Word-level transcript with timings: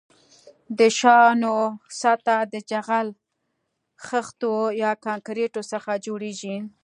د 0.77 0.79
شانو 0.99 1.55
سطح 1.99 2.39
د 2.53 2.55
جغل، 2.69 3.07
خښتو 4.05 4.53
یا 4.83 4.91
کانکریټو 5.05 5.61
څخه 5.71 5.91
جوړیږي 6.05 6.57